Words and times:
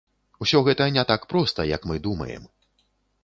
Усё 0.43 0.61
гэта 0.67 0.87
не 0.95 1.03
так 1.11 1.27
проста, 1.33 1.67
як 1.75 1.85
мы 1.91 1.99
думаем. 2.09 2.47